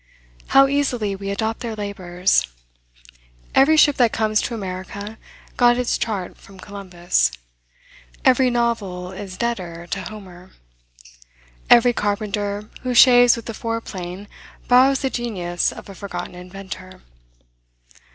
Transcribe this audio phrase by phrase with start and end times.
[0.47, 2.47] How easily we adopt their labors!
[3.53, 5.19] Every ship that comes to America
[5.57, 7.29] got its chart from Columbus.
[8.25, 10.53] Every novel is debtor to Homer.
[11.69, 14.25] Every carpenter who shaves with a foreplane
[14.67, 17.01] borrows the genius of a forgotten inventor.